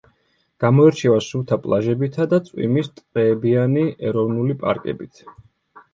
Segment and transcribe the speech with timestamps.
[0.63, 5.23] გამოირჩევა სუფთა პლაჟებითა და წვიმის ტყეებიანი ეროვნული პარკებით.